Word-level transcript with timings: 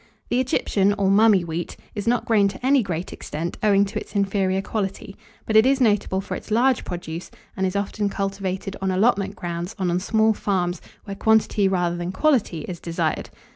]The 0.31 0.39
Egyptian, 0.39 0.95
or 0.95 1.11
Mummy 1.11 1.43
Wheat, 1.43 1.77
is 1.93 2.07
not 2.07 2.25
grown 2.25 2.47
to 2.47 2.65
any 2.65 2.81
great 2.81 3.13
extent, 3.13 3.59
owing 3.61 3.85
to 3.85 3.99
its 3.99 4.15
inferior 4.15 4.59
quality; 4.63 5.15
but 5.45 5.55
it 5.55 5.63
is 5.63 5.79
notable 5.79 6.21
for 6.21 6.33
its 6.35 6.49
large 6.49 6.83
produce, 6.83 7.29
and 7.55 7.67
is 7.67 7.75
often 7.75 8.09
cultivated 8.09 8.75
on 8.81 8.89
allotment 8.89 9.35
grounds 9.35 9.75
and 9.77 9.91
on 9.91 9.99
small 9.99 10.33
farms, 10.33 10.81
where 11.03 11.15
quantity 11.15 11.67
rather 11.67 11.97
than 11.97 12.11
quality 12.11 12.61
is 12.61 12.79
desired. 12.79 13.29